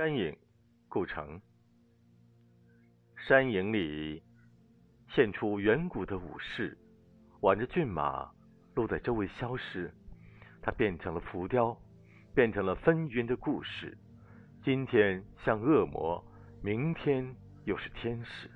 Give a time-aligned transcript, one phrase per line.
[0.00, 0.34] 山影，
[0.88, 1.38] 故城。
[3.16, 4.22] 山影里，
[5.10, 6.74] 现出远古的武士，
[7.42, 8.32] 挽着骏马，
[8.74, 9.92] 路在周围消失。
[10.62, 11.78] 它变成了浮雕，
[12.34, 13.94] 变成了纷纭的故事。
[14.64, 16.24] 今天像恶魔，
[16.62, 18.50] 明天又是天使。